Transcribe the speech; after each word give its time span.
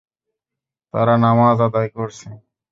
তারা 0.93 1.13
নামায 1.23 1.53
আদায় 1.65 1.89
করছে। 1.95 2.27